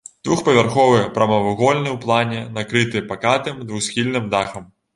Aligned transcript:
Двухпавярховы 0.27 1.01
прамавугольны 1.17 1.89
ў 1.95 1.99
плане, 2.07 2.41
накрыты 2.57 3.05
пакатым 3.15 3.63
двухсхільным 3.71 4.25
дахам. 4.37 4.71